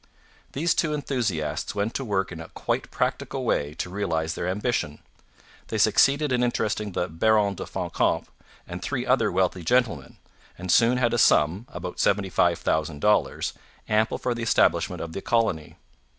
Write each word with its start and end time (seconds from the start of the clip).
These 0.53 0.73
two 0.73 0.95
enthusiasts 0.95 1.75
went 1.75 1.93
to 1.93 2.03
work 2.03 2.31
in 2.31 2.39
a 2.41 2.47
quite 2.49 2.89
practical 2.89 3.43
way 3.43 3.75
to 3.75 3.89
realize 3.91 4.33
their 4.33 4.47
ambition. 4.47 4.97
They 5.67 5.77
succeeded 5.77 6.31
in 6.31 6.41
interesting 6.41 6.93
the 6.93 7.07
Baron 7.07 7.53
de 7.53 7.67
Fancamp 7.67 8.25
and 8.67 8.81
three 8.81 9.05
other 9.05 9.31
wealthy 9.31 9.63
gentlemen, 9.63 10.17
and 10.57 10.71
soon 10.71 10.97
had 10.97 11.13
a 11.13 11.19
sum 11.19 11.67
about 11.69 11.97
$75,000 11.97 13.53
ample 13.87 14.17
for 14.17 14.33
the 14.33 14.41
establishment 14.41 15.01
of 15.03 15.13
the 15.13 15.21
colony. 15.21 15.75